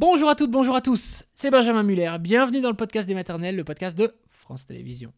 [0.00, 3.54] Bonjour à toutes, bonjour à tous, c'est Benjamin Muller, bienvenue dans le podcast des maternelles,
[3.54, 5.12] le podcast de France Télévisions.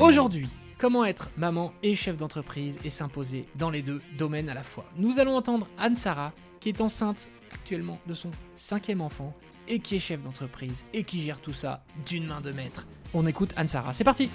[0.00, 0.48] Aujourd'hui,
[0.78, 4.84] comment être maman et chef d'entreprise et s'imposer dans les deux domaines à la fois?
[4.96, 9.32] Nous allons entendre Anne-Sara, qui est enceinte actuellement de son cinquième enfant
[9.68, 12.88] et qui est chef d'entreprise et qui gère tout ça d'une main de maître.
[13.14, 14.28] On écoute Anne-Sara, c'est parti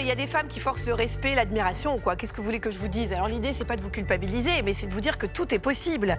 [0.00, 2.16] il y a des femmes qui forcent le respect, l'admiration, quoi.
[2.16, 3.12] Qu'est-ce que vous voulez que je vous dise?
[3.12, 5.58] Alors l'idée, c'est pas de vous culpabiliser, mais c'est de vous dire que tout est
[5.58, 6.18] possible.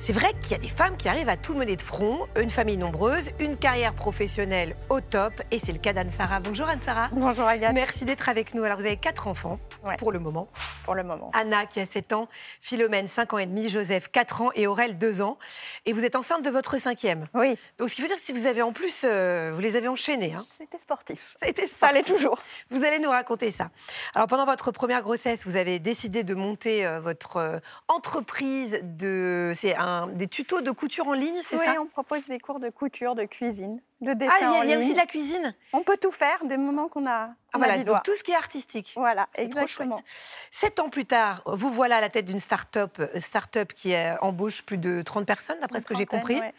[0.00, 2.50] C'est vrai qu'il y a des femmes qui arrivent à tout mener de front, une
[2.50, 6.38] famille nombreuse, une carrière professionnelle au top, et c'est le cas d'Anne-Sara.
[6.38, 7.08] Bonjour Anne-Sara.
[7.10, 7.74] Bonjour Agathe.
[7.74, 8.62] Merci d'être avec nous.
[8.62, 9.96] Alors vous avez quatre enfants Ouais.
[9.98, 10.48] pour le moment.
[10.84, 11.30] Pour le moment.
[11.34, 12.28] Anna qui a 7 ans,
[12.60, 15.36] Philomène 5 ans et demi, Joseph 4 ans et Aurel 2 ans.
[15.86, 17.26] Et vous êtes enceinte de votre cinquième.
[17.34, 19.76] Oui, Donc ce qui veut dire que si vous avez en plus, euh, vous les
[19.76, 20.34] avez enchaînés.
[20.36, 20.42] hein.
[20.42, 21.36] c'était sportif.
[21.42, 22.16] A été Ça allait sportif.
[22.22, 22.38] toujours.
[22.70, 23.70] Vous allez nous raconter ça.
[24.14, 29.52] Alors pendant votre première grossesse, vous avez décidé de monter euh, votre euh, entreprise de
[29.54, 31.80] c'est un des tutos de couture en ligne, c'est Oui, ça?
[31.80, 34.74] on propose des cours de couture, de cuisine, de dessin Ah, il y a- y,
[34.74, 35.54] a aussi de la cuisine.
[35.72, 38.02] On peut tout faire des moments qu'on a, Ah, a voilà, donc doigt.
[38.04, 38.92] tout ce qui est artistique.
[38.96, 40.00] Voilà, exactement.
[40.50, 44.16] Sept ans plus tard, vous voilà à la tête d'une start-up, euh, start-up qui euh,
[44.20, 46.38] embauche plus de 30 personnes, d'après ce que j'ai compris.
[46.38, 46.54] ouais.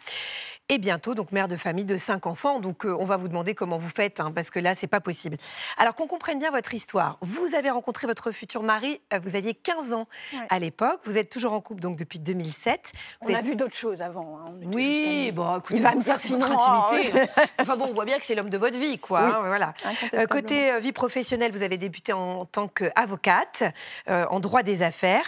[0.72, 2.60] Et bientôt, donc mère de famille de cinq enfants.
[2.60, 5.00] Donc euh, on va vous demander comment vous faites, hein, parce que là, c'est pas
[5.00, 5.36] possible.
[5.78, 9.92] Alors qu'on comprenne bien votre histoire, vous avez rencontré votre futur mari, vous aviez 15
[9.92, 10.46] ans Ouais.
[10.48, 11.00] à l'époque.
[11.04, 12.92] Vous êtes toujours en couple donc depuis 2007.
[13.22, 14.38] Vous On a vu d'autres choses avant.
[14.38, 14.52] hein.
[14.62, 17.28] On Oui, bon, écoutez, Il va me dire c'est votre intimité.
[17.60, 19.24] enfin bon, on voit bien que c'est l'homme de votre vie, quoi.
[19.24, 19.30] Oui.
[19.34, 19.74] hein, voilà.
[20.14, 23.64] Euh, côté euh, vie professionnelle, vous avez débuté en tant qu'avocate
[24.08, 25.24] euh, en droit des affaires.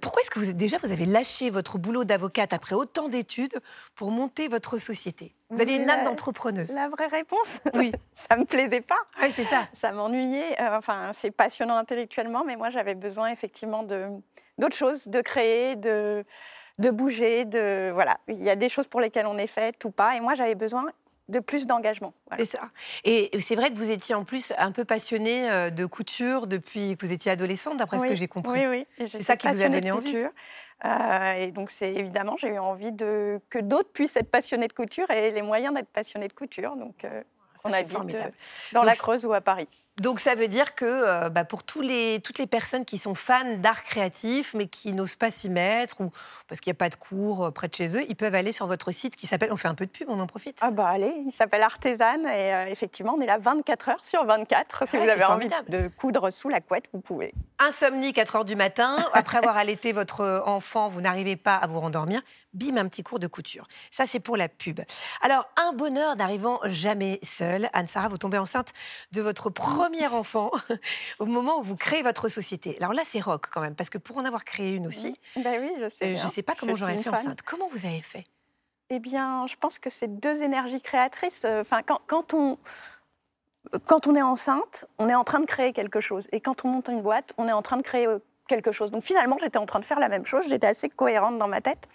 [0.00, 3.58] Pourquoi est-ce que vous déjà vous avez lâché votre boulot d'avocate après autant d'études
[3.94, 5.34] pour monter votre société?
[5.50, 6.72] Vous aviez une âme d'entrepreneuse.
[6.72, 8.98] La vraie réponse, Oui, ça me plaisait pas.
[9.22, 9.68] oui c'est ça.
[9.72, 10.56] Ça m'ennuyait.
[10.60, 14.08] Enfin, c'est passionnant intellectuellement, mais moi, j'avais besoin effectivement de
[14.58, 16.24] d'autres choses, de créer, de
[16.78, 18.18] de bouger, de voilà.
[18.28, 20.16] Il y a des choses pour lesquelles on est fait, ou pas.
[20.16, 20.84] Et moi, j'avais besoin
[21.28, 22.14] de plus d'engagement.
[22.28, 22.44] Voilà.
[22.44, 22.70] C'est ça.
[23.04, 26.96] Et c'est vrai que vous étiez en plus un peu passionnée euh, de couture depuis
[26.96, 28.66] que vous étiez adolescente, d'après ce que j'ai compris.
[28.66, 29.06] Oui, oui.
[29.06, 30.12] J'étais ça qui vous a donné de envie.
[30.12, 30.30] couture.
[30.84, 34.72] Euh, et donc, c'est évidemment, j'ai eu envie de, que d'autres puissent être passionnés de
[34.72, 36.76] couture et les moyens d'être passionnés de couture.
[36.76, 37.22] Donc, euh,
[37.56, 38.24] Ça, on c'est habite formidable.
[38.28, 39.68] euh, dans Donc, la c'est- Creuse ou à Paris.
[40.00, 43.14] Donc ça veut dire que euh, bah, pour tous les, toutes les personnes qui sont
[43.14, 46.10] fans d'art créatif mais qui n'osent pas s'y mettre ou
[46.48, 48.52] parce qu'il n'y a pas de cours euh, près de chez eux, ils peuvent aller
[48.52, 50.58] sur votre site qui s'appelle, on fait un peu de pub, on en profite.
[50.60, 54.22] Ah bah allez, il s'appelle Artésane et euh, effectivement, on est là 24 heures sur
[54.26, 54.86] 24.
[54.86, 57.32] Si Ah, vous avez envie de coudre sous la couette, vous pouvez.
[57.58, 61.80] Insomnie 4 heures du matin, après avoir allaité votre enfant, vous n'arrivez pas à vous
[61.80, 62.20] rendormir,
[62.52, 63.66] bim, un petit cours de couture.
[63.90, 64.80] Ça, c'est pour la pub.
[65.20, 67.68] Alors, un bonheur n'arrivant jamais seul.
[67.72, 68.72] Anne-Sara, vous tombez enceinte
[69.12, 70.50] de votre premier enfant
[71.18, 72.76] au moment où vous créez votre société.
[72.80, 75.60] Alors là, c'est rock quand même, parce que pour en avoir créé une aussi, Ben
[75.60, 76.04] oui, je sais.
[76.14, 77.14] euh, je ne sais pas comment j'aurais fait fan.
[77.14, 77.42] enceinte.
[77.42, 78.24] Comment vous avez fait?
[78.88, 81.44] Eh bien, je pense que c'est deux énergies créatrices.
[81.44, 82.56] Euh, Enfin, quand, quand on
[83.86, 86.68] quand on est enceinte, on est en train de créer quelque chose, et quand on
[86.68, 88.92] monte une boîte, on est en train de créer euh, quelque chose.
[88.92, 90.44] Donc finalement, j'étais en train de faire la même chose.
[90.48, 91.88] J'étais assez cohérente dans ma tête.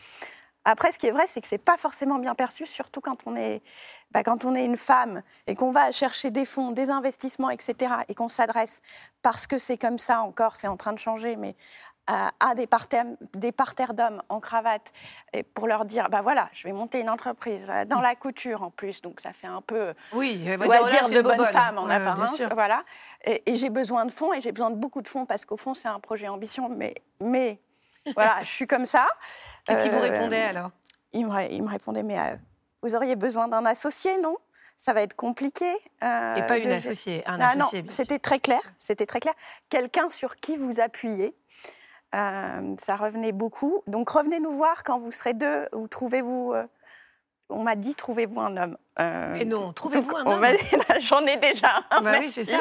[0.63, 3.35] Après, ce qui est vrai, c'est que c'est pas forcément bien perçu, surtout quand on
[3.35, 3.61] est,
[4.11, 7.93] bah, quand on est une femme et qu'on va chercher des fonds, des investissements, etc.,
[8.07, 8.81] et qu'on s'adresse
[9.23, 11.55] parce que c'est comme ça encore, c'est en train de changer, mais
[12.07, 14.91] à, à des parterres, des parterres d'hommes en cravate
[15.33, 18.63] et pour leur dire, bah voilà, je vais monter une entreprise euh, dans la couture
[18.63, 21.77] en plus, donc ça fait un peu Oui, elle va loisir c'est de bonne femme
[21.77, 22.83] en Ouais, apparence, voilà.
[23.23, 25.57] Et, et j'ai besoin de fonds et j'ai besoin de beaucoup de fonds parce qu'au
[25.57, 27.59] fond c'est un projet ambition, mais mais
[28.15, 29.07] voilà, je suis comme ça.
[29.65, 30.71] Qu'est-ce qu'il vous Euh, répondait alors?
[31.13, 32.35] Il me, ré- il me répondait, mais euh,
[32.81, 34.37] vous auriez besoin d'un associé, non?
[34.77, 35.69] Ça va être compliqué.
[36.03, 37.83] euh, Et pas une de- associée, un Ah non, associé.
[37.83, 37.91] sûr.
[37.91, 38.61] c'était très clair.
[38.77, 39.33] C'était très clair.
[39.69, 41.35] Quelqu'un sur qui vous appuyez.
[42.15, 43.83] Euh, ça revenait beaucoup.
[43.87, 46.53] Donc revenez nous voir quand vous serez deux ou trouvez-vous.
[46.53, 46.65] euh,
[47.49, 48.77] on m'a dit trouvez-vous un homme.
[48.99, 50.45] Euh, Mais non, trouvez-vous un on homme.
[50.99, 52.01] J'en ai déjà un.
[52.01, 52.59] Bah oui, c'est ça.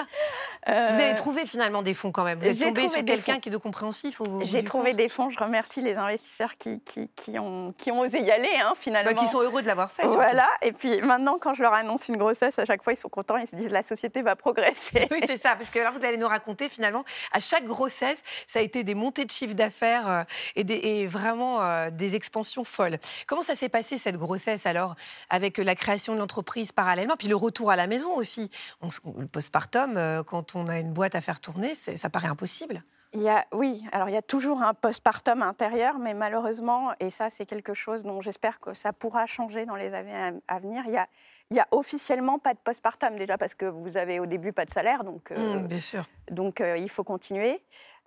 [0.69, 2.39] Euh, Vous avez trouvé finalement des fonds quand même.
[2.39, 5.31] Vous êtes tombé sur quelqu'un qui est de compréhensif J'ai trouvé des fonds.
[5.31, 9.11] Je remercie les investisseurs qui, qui, qui ont, qui ont osé y aller, hein, finalement.
[9.13, 10.03] Bah, qui sont heureux de l'avoir fait.
[10.03, 10.17] surtout.
[10.17, 13.09] Voilà, et puis maintenant, quand je leur annonce une grossesse, à chaque fois, ils sont
[13.09, 14.71] contents, ils se disent la société va progresser.
[15.11, 18.61] Oui, c'est ça, parce que là, vous allez nous raconter finalement, à chaque grossesse, ça
[18.61, 20.23] a été des montées de chiffre d'affaires euh,
[20.57, 22.99] et, et vraiment euh, des expansions folles.
[23.27, 24.95] Comment ça s'est passé cette grossesse alors,
[25.31, 26.30] avec la création de l'entreprise
[26.75, 28.51] parallèlement, puis le retour à la maison aussi
[28.81, 28.89] On
[29.19, 32.83] Le postpartum, euh, quand on a une boîte à faire tourner, ça paraît impossible.
[33.13, 37.11] il y a, oui, alors il y a toujours un postpartum intérieur, mais malheureusement, et
[37.11, 40.83] ça c'est quelque chose dont j'espère que ça pourra changer dans les années à, venir,
[40.87, 41.07] il y a,
[41.51, 44.65] il y a officiellement pas de postpartum déjà parce que vous avez au début pas
[44.65, 46.05] de salaire, donc, euh, mmh, bien sûr.
[46.31, 47.61] donc euh, il faut continuer.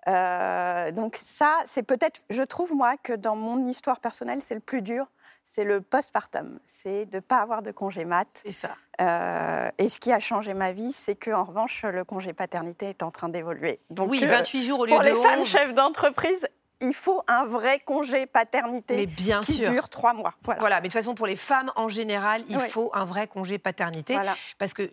[0.07, 4.59] Euh, donc ça, c'est peut-être, je trouve moi que dans mon histoire personnelle, c'est le
[4.59, 5.07] plus dur,
[5.45, 8.27] c'est le postpartum, c'est de ne pas avoir de congé mat.
[8.43, 8.75] C'est ça.
[9.01, 12.89] Euh, et ce qui a changé ma vie, c'est que en revanche, le congé paternité
[12.89, 13.79] est en train d'évoluer.
[13.97, 15.01] oui, 28 euh, jours au lieu de 11.
[15.01, 16.47] Pour les femmes chefs d'entreprise,
[16.83, 20.33] il faut un vrai congé paternité qui dure trois mois.
[20.43, 20.81] Voilà.
[20.81, 24.17] mais de toute façon, pour les femmes en général, il faut un vrai congé paternité.
[24.57, 24.89] Parce que,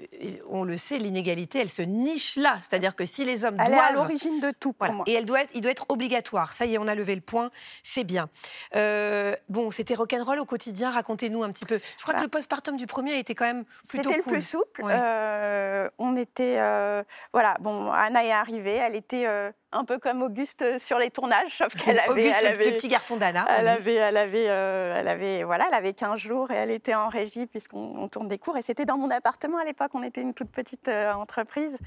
[0.49, 2.59] on le sait, l'inégalité, elle se niche là.
[2.61, 3.79] C'est-à-dire que si les hommes elle doivent.
[3.79, 5.05] est à l'origine de tout, pour moi.
[5.07, 6.53] Et elle doit être, il doit être obligatoire.
[6.53, 7.51] Ça y est, on a levé le point,
[7.83, 8.29] c'est bien.
[8.77, 10.91] Euh, bon, c'était rock'n'roll au quotidien.
[10.91, 11.81] Racontez-nous un petit peu.
[11.97, 12.25] Je crois que bah.
[12.25, 14.85] le postpartum du premier a été quand même plutôt C'était le plus souple.
[14.89, 16.59] Euh, on était.
[16.59, 17.03] Euh,
[17.33, 18.75] voilà, bon, Anna est arrivée.
[18.75, 19.27] Elle était
[19.73, 22.89] un peu comme Auguste euh, sur les tournages, sauf qu'elle avait, Auguste, elle le petit
[22.89, 23.47] garçon d'Anna.
[23.49, 26.95] Elle avait, elle avait, euh, elle avait, voilà, elle avait 15 jours et elle était
[26.95, 29.91] en régie puisqu'on tourne des cours et c'était dans mon appartement à l'époque.
[29.95, 31.79] On était une toute petite euh, entreprise,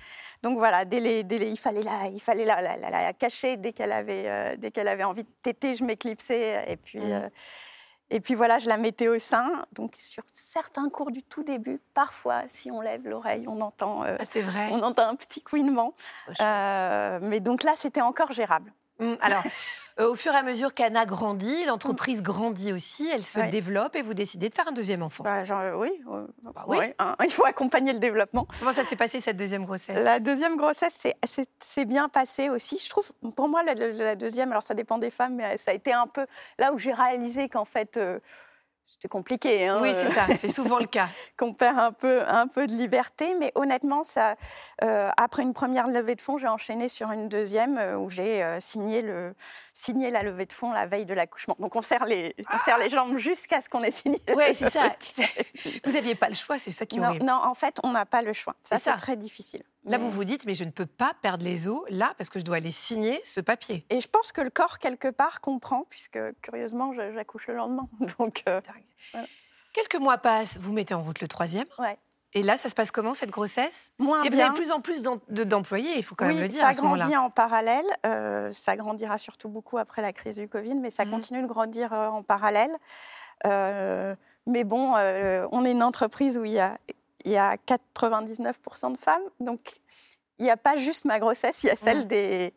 [0.42, 3.74] donc voilà, dès les, dès il fallait la, il fallait la, la, la, cacher dès
[3.74, 7.00] qu'elle avait, dès qu'elle avait envie de téter, je m'éclipsais et puis.
[7.00, 7.30] Mmh.
[8.14, 9.50] Et puis voilà, je la mettais au sein.
[9.72, 14.16] Donc sur certains cours du tout début, parfois, si on lève l'oreille, on entend, euh,
[14.20, 14.70] ah, vrai.
[14.72, 15.96] on entend un petit couinement.
[16.40, 18.72] Euh, mais donc là, c'était encore gérable.
[19.00, 19.42] Mmh, alors,
[20.00, 24.02] Euh, au fur et à mesure qu'Anna grandit, l'entreprise grandit aussi, elle se développe et
[24.02, 25.24] vous décidez de faire un deuxième enfant.
[25.24, 26.78] Bah, euh, oui, euh, bah oui.
[26.98, 28.48] Hein, il faut accompagner le développement.
[28.60, 30.04] Comment ça s'est passé cette deuxième grossesse?
[30.04, 30.98] La deuxième grossesse,
[31.60, 32.80] c'est bien passé aussi.
[32.84, 35.94] Je trouve, pour moi, la, deuxième, alors ça dépend des femmes, mais ça a été
[35.94, 36.26] un peu
[36.58, 38.00] là où j'ai réalisé qu'en fait.
[38.86, 39.68] C'était compliqué.
[39.68, 41.08] Hein, oui, c'est ça, c'est souvent le cas.
[41.38, 44.36] Qu'on perd un peu, un peu de liberté, mais honnêtement, ça,
[44.84, 48.44] euh, après une première levée de fonds, j'ai enchaîné sur une deuxième euh, où j'ai
[48.44, 49.34] euh, signé, le,
[49.74, 51.56] signé la levée de fonds la veille de l'accouchement.
[51.60, 54.22] Donc on serre les, on serre les jambes jusqu'à ce qu'on ait signé.
[54.36, 54.94] Oui, c'est ça.
[55.86, 58.06] Vous n'aviez pas le choix, c'est ça qui est non, non, en fait, on n'a
[58.06, 58.56] pas le choix.
[58.62, 59.64] Ça, c'est très difficile.
[59.86, 62.40] Là, vous vous dites, mais je ne peux pas perdre les os là parce que
[62.40, 63.86] je dois aller signer ce papier.
[63.90, 67.90] Et je pense que le corps, quelque part, comprend, puisque curieusement, j'accouche le lendemain.
[68.20, 68.62] Donc, euh,
[69.74, 71.66] Quelques mois passent, vous mettez en route le troisième.
[71.80, 71.98] Ouais.
[72.36, 73.92] Et là, ça se passe comment cette grossesse?
[74.00, 76.62] Moins Et vous avez de plus en plus d'employés, il faut quand même le dire.
[76.62, 77.86] Ça à grandit en parallèle.
[78.06, 81.12] Euh, ça grandira surtout beaucoup après la crise du Covid, mais ça mmh.
[81.12, 82.72] continue de grandir euh, en parallèle.
[83.44, 86.78] mais bon, on est une entreprise où il y a
[87.26, 89.24] il y a 99% de femmes.
[89.40, 89.82] Donc,
[90.40, 92.54] il n'y a pas juste ma grossesse, il y a celle des,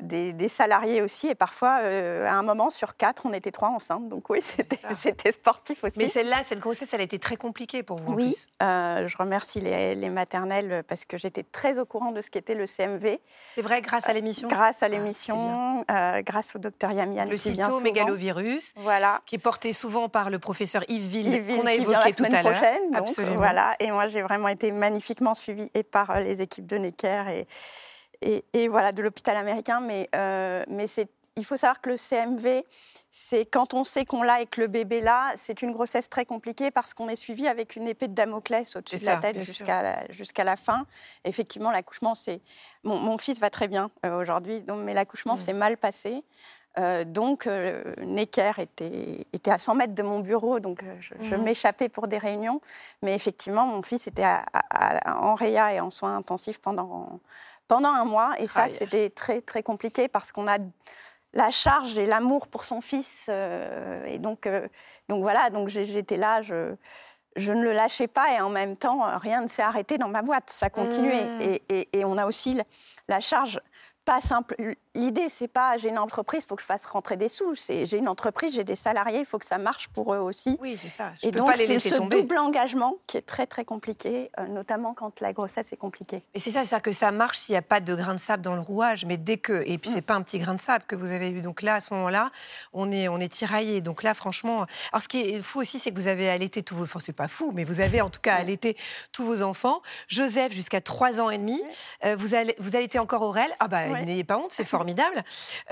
[0.00, 1.28] des, salariés aussi.
[1.28, 4.08] Et parfois, euh, à un moment sur quatre, on était trois enceintes.
[4.08, 4.40] Donc oui,
[4.98, 5.98] c'était sportif aussi.
[5.98, 8.14] Mais celle-là, cette grossesse, elle a été très compliquée pour vous.
[8.14, 12.54] Oui, euh, je remercie les, maternelles parce que j'étais très au courant de ce qu'était
[12.54, 13.18] le CMV.
[13.54, 17.26] C'est vrai, grâce à l'émission Grâce à ah, l'émission, euh, grâce au docteur Yamian.
[17.26, 19.20] Le cytomégalovirus, voilà.
[19.26, 22.62] qui est porté souvent par le professeur Yves Ville, qu'on a évoqué tout à l'heure.
[22.94, 23.36] Absolument.
[23.36, 23.74] Voilà.
[23.80, 27.46] Et moi, j'ai vraiment été magnifiquement suivie et par les équipes de Necker et
[28.22, 29.80] et, voilà, de l'hôpital américain.
[29.80, 30.86] Mais, euh, mais
[31.36, 32.64] il faut savoir que le CMV,
[33.10, 36.24] c'est quand on sait qu'on l'a et que le bébé l'a, c'est une grossesse très
[36.24, 40.44] compliquée parce qu'on est suivi avec une épée de Damoclès au-dessus de la tête jusqu'à
[40.44, 40.84] la, fin.
[41.24, 42.40] Effectivement, l'accouchement, c'est.
[42.84, 45.38] Mon, fils va très bien euh, aujourd'hui, mais l'accouchement mmh.
[45.38, 46.22] s'est mal passé.
[46.78, 51.42] Euh, donc, Necker était, était, à 100 mètres de mon bureau, donc je, mmh.
[51.42, 52.60] m'échappais pour des réunions.
[53.02, 54.26] Mais effectivement, mon fils était
[55.06, 57.20] en réa et en soins intensifs pendant,
[57.68, 58.34] pendant un mois.
[58.38, 60.58] Et ça, c'était très, très compliqué parce qu'on a
[61.34, 63.26] la charge et l'amour pour son fils.
[63.28, 64.66] Euh, et donc, euh,
[65.08, 66.74] donc voilà, donc j'étais là, je,
[67.36, 70.22] je ne le lâchais pas et en même temps, rien ne s'est arrêté dans ma
[70.22, 71.30] boîte, ça continuait.
[71.30, 71.40] Mmh.
[71.40, 72.58] Et, et, et, on a aussi
[73.08, 73.60] la charge
[74.04, 74.56] pas simple.
[74.98, 77.54] L'idée, c'est pas j'ai une entreprise, il faut que je fasse rentrer des sous.
[77.54, 80.58] C'est j'ai une entreprise, j'ai des salariés, il faut que ça marche pour eux aussi.
[80.60, 81.12] Oui, c'est ça.
[81.22, 85.20] Je et donc, c'est ce double engagement qui est très, très compliqué, euh, notamment quand
[85.20, 86.24] la grossesse est compliquée.
[86.34, 88.42] Et c'est ça, c'est-à-dire que ça marche s'il n'y a pas de grain de sable
[88.42, 89.62] dans le rouage, mais dès que.
[89.66, 90.02] Et puis, c'est mm.
[90.02, 91.42] pas un petit grain de sable que vous avez eu.
[91.42, 92.32] Donc là, à ce moment-là,
[92.72, 93.80] on est, on est tiraillé.
[93.80, 94.66] Donc là, franchement.
[94.92, 96.84] Alors, ce qui est fou aussi, c'est que vous avez allaité tous vos.
[96.84, 98.76] Enfin, c'est pas fou, mais vous avez en tout cas allaité
[99.12, 99.80] tous vos enfants.
[100.08, 101.62] Joseph, jusqu'à 3 ans et demi.
[102.04, 103.50] Euh, vous, allez, vous allaitez encore Aurel.
[103.60, 104.87] Ah, bah, n'ayez pas honte, c'est formidable.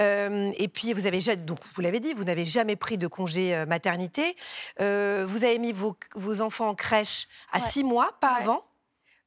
[0.01, 3.55] Euh, et puis, vous avez donc vous l'avez dit, vous n'avez jamais pris de congé
[3.55, 4.37] euh, maternité.
[4.81, 8.65] Euh, vous avez mis vos, vos, enfants en crèche à six mois, pas avant?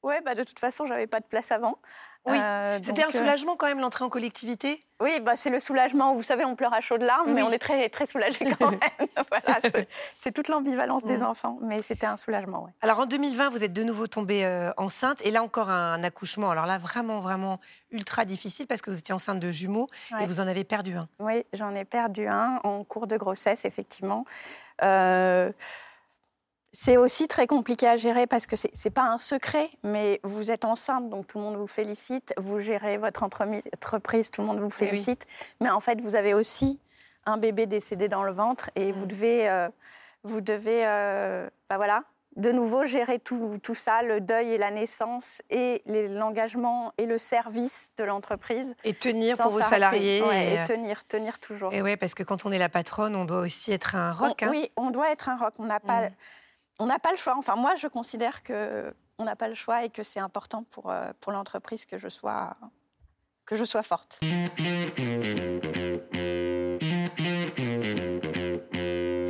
[0.02, 1.78] Oui, bah de toute façon, j'avais pas de place avant.
[2.26, 2.38] Oui.
[2.38, 6.14] Euh, C'était un euh, soulagement quand même l'entrée en collectivité Oui, bah, c'est le soulagement.
[6.16, 8.80] Vous savez, on pleure à chaudes larmes, mais on est très, très soulagé quand même.
[9.30, 9.60] voilà,
[10.20, 11.24] c'est- toute l'ambivalence des Mm.
[11.26, 12.66] enfants, mais c'était un soulagement.
[12.66, 12.72] ouais.
[12.82, 16.52] Alors en 2020, vous êtes de nouveau tombée euh, enceinte et là encore un accouchement.
[16.52, 17.60] Alors là, vraiment, vraiment
[17.92, 19.88] ultra difficile parce que vous étiez enceinte de jumeaux
[20.22, 21.08] et vous en avez perdu un.
[21.20, 24.26] Oui, j'en ai perdu un en cours de grossesse, effectivement.
[24.84, 25.52] Euh,
[26.72, 30.52] c'est aussi très compliqué à gérer parce que c'est n'est pas un secret, mais vous
[30.52, 32.34] êtes enceinte, donc tout le monde vous félicite.
[32.38, 34.88] Vous gérez votre entreprise, tout le monde vous Oui, oui.
[34.88, 35.26] félicite.
[35.62, 36.80] Mais en fait, vous avez aussi
[37.26, 39.08] un bébé décédé dans le ventre et vous Mm.
[39.08, 39.70] devez, euh,
[40.24, 42.04] vous devez euh, bah voilà,
[42.36, 47.18] de nouveau gérer tout, tout ça, le deuil et la naissance et l'engagement et le
[47.18, 48.76] service de l'entreprise.
[48.84, 50.22] Et tenir pour vos salariés.
[50.22, 51.74] Ouais, et, et tenir, tenir toujours.
[51.74, 54.38] et ouais, parce que quand on est la patronne, on doit aussi être un rock.
[54.42, 54.50] On- hein.
[54.52, 55.54] Oui, on doit être un rock.
[55.60, 56.12] On n'a pas, Mm.
[56.80, 57.36] On n'a pas le choix.
[57.38, 60.90] Enfin, moi, je considère que on n'a pas le choix et que c'est important pour
[60.90, 62.56] euh, pour l'entreprise que je sois
[63.46, 64.20] que je sois forte.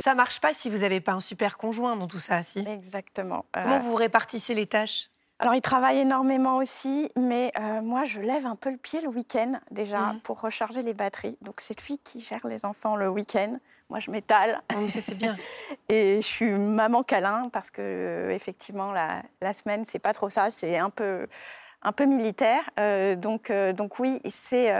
[0.02, 2.42] Ça marche pas si vous n'avez pas un super conjoint dans tout ça.
[2.42, 2.60] Si?
[2.60, 3.44] Exactement.
[3.56, 5.10] Euh, Comment vous répartissez les tâches?
[5.40, 9.08] Alors, il travaille énormément aussi, mais euh, moi, je lève un peu le pied le
[9.08, 10.20] week-end déjà Mhm.
[10.20, 11.38] pour recharger les batteries.
[11.40, 13.58] Donc, c'est lui qui gère les enfants le week-end.
[13.88, 14.60] Moi, je m'étale.
[14.76, 15.36] Mais ça, c'est bien.
[15.88, 20.30] Et je suis maman câlin parce que euh, effectivement la, la semaine c'est pas trop
[20.30, 21.26] ça, c'est un peu
[21.82, 22.62] un peu militaire.
[22.78, 24.72] Euh, donc donc oui, c'est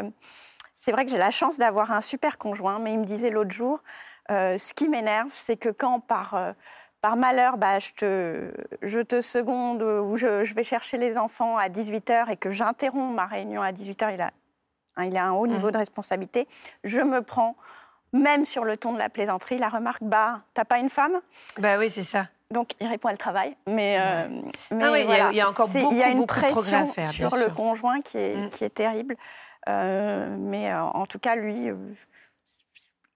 [0.77, 3.51] c'est vrai que j'ai la chance d'avoir un super conjoint, mais il me disait l'autre
[3.51, 3.83] jour,
[4.29, 6.55] ce qui m'énerve, c'est que quand par
[7.01, 8.53] par malheur, bah, je, te,
[8.83, 13.15] je te seconde ou je, je vais chercher les enfants à 18h et que j'interromps
[13.15, 14.31] ma réunion à 18h, il a,
[14.97, 15.73] hein, il a un haut niveau Mhm.
[15.73, 16.47] de responsabilité,
[16.85, 17.57] je me prends,
[18.13, 21.21] même sur le ton de la plaisanterie, la remarque, bah, t'as pas une femme?
[21.59, 22.27] Bah oui, c'est ça.
[22.51, 23.57] donc, il répond, elle travaille.
[23.69, 24.29] Mais, euh,
[24.73, 26.11] mais Ah oui, il y a- voilà, il y a encore Il y a beaucoup,
[26.11, 28.49] une beaucoup de à pression faire, sur le conjoint qui est, Mm.
[28.51, 29.17] qui est terrible.
[29.69, 31.77] Euh, mais euh, en tout cas, lui, euh,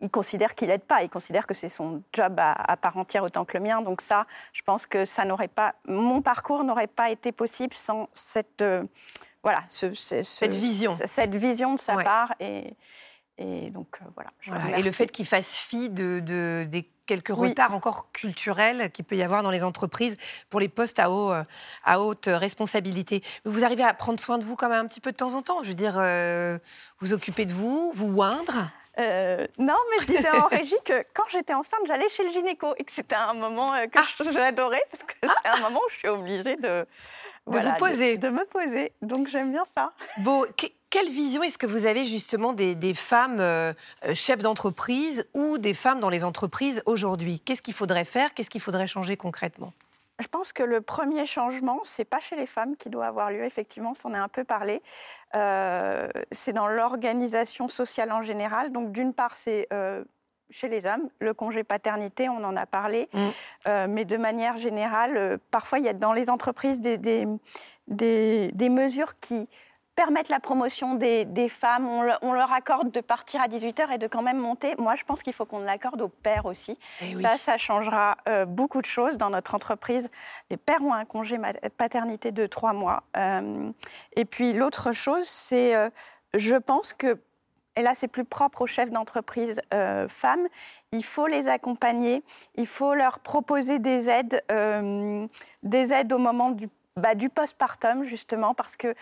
[0.05, 1.03] il considère qu'il n'aide pas.
[1.03, 3.81] Il considère que c'est son job à, à part entière autant que le mien.
[3.83, 8.09] Donc ça, je pense que ça n'aurait pas, mon parcours n'aurait pas été possible sans
[8.13, 8.85] cette, euh,
[9.43, 10.97] voilà, ce- ce- ce- Cette vision.
[11.07, 12.05] cette vision de sa Ouais.
[12.05, 12.35] part.
[12.39, 12.77] Et,
[13.39, 14.79] et donc euh, voilà.
[14.79, 17.49] Et le fait qu'il fasse fi de, de- des quelques Oui.
[17.49, 20.17] retards encore culturels qu'il peut y avoir dans les entreprises
[20.51, 21.45] pour les postes à, haut, euh,
[21.85, 23.23] à haute responsabilité.
[23.45, 25.43] Vous arrivez à prendre soin de vous quand même un petit peu de temps en
[25.43, 26.59] temps Je veux dire, euh,
[27.01, 31.25] vous occuper de vous, vous oindre Euh, non, mais je disais en régie que quand
[31.33, 34.31] j'étais enceinte, j'allais chez le gynéco et que c'était un moment euh, que Ah.
[34.31, 36.87] j'adorais parce que c'est un moment où je suis obligée de,
[37.49, 38.17] De vous poser.
[38.19, 38.93] De, me poser.
[39.03, 39.93] Donc j'aime bien ça.
[40.19, 43.73] Bon, que- quelle vision est-ce que vous avez justement des, des femmes euh,
[44.15, 47.41] chefs d'entreprise ou des femmes dans les entreprises aujourd'hui?
[47.41, 48.33] Qu'est-ce qu'il faudrait faire?
[48.33, 49.73] Qu'est-ce qu'il faudrait changer concrètement?
[50.21, 53.43] Je pense que le premier changement, c'est pas chez les femmes qui doit avoir lieu.
[53.43, 54.81] Effectivement, on s'en est un peu parlé.
[55.35, 58.71] Euh, c'est dans l'organisation sociale en général.
[58.71, 60.05] Donc, d'une part, c'est euh,
[60.51, 63.09] chez les hommes, le congé paternité, on en a parlé.
[63.13, 63.19] Mm.
[63.67, 67.27] Euh, mais de manière générale, parfois, il y a dans les entreprises des, des,
[67.89, 69.49] des- des mesures qui
[69.95, 71.87] permettent la promotion des, des femmes.
[71.89, 74.75] On, le- on leur accorde de partir à 18h et de quand même monter.
[74.79, 76.79] Moi, je pense qu'il faut qu'on l'accorde aux pères aussi.
[77.01, 77.23] Eh oui.
[77.23, 80.11] Ça, ça changera euh, beaucoup de choses dans notre entreprise.
[80.51, 81.39] Les pères ont un congé
[81.77, 83.05] paternité de trois mois.
[83.17, 83.71] Euh,
[84.17, 85.89] et puis l'autre chose, c'est, euh,
[86.35, 87.21] je pense que,
[87.77, 89.61] et là c'est plus propre aux chefs d'entreprise
[90.09, 90.47] femmes,
[90.93, 92.23] il faut les accompagner,
[92.55, 94.41] il faut leur proposer des aides,
[95.65, 98.95] des aides au moment du, bah, du postpartum justement, parce que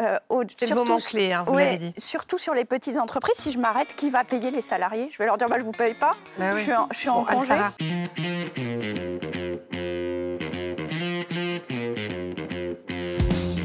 [0.00, 1.92] euh, au- C'est le surtout- moment clé, hein, vous Ouais, l'avez dit.
[1.98, 5.08] surtout sur les petites entreprises, si je m'arrête, qui va payer les salariés?
[5.10, 7.08] Je vais leur dire, bah, je vous paye pas, Bah je suis en, je suis
[7.08, 7.54] en Bon, congé.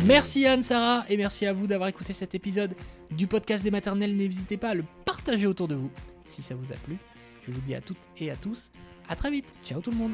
[0.06, 2.76] Merci Anne, Sarah, et merci à vous d'avoir écouté cet épisode
[3.12, 4.16] du podcast des maternelles.
[4.16, 5.90] N'hésitez pas à le partager autour de vous
[6.26, 6.98] si ça vous a plu.
[7.46, 8.72] Je vous dis à toutes et à tous,
[9.10, 9.46] à très vite.
[9.64, 10.14] Ciao tout le monde.